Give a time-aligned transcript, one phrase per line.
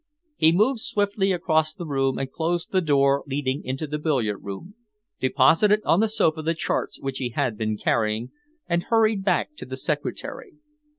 [0.35, 4.73] He moved swiftly across the room and closed the door leading into the billiard room,
[5.19, 8.31] deposited on the sofa the charts which he had been carrying,
[8.67, 10.53] and hurried back to the secretary.